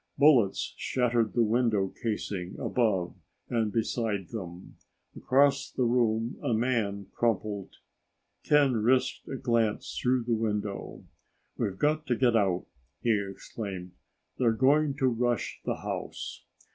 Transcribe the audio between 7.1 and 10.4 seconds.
crumpled. Ken risked a glance through the